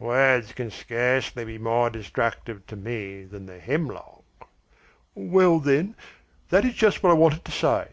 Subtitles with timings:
[0.00, 4.24] Words can scarcely be more destructive to me than the hemlock."
[5.14, 5.94] "Well, then,
[6.50, 7.86] that is just what I wanted to say.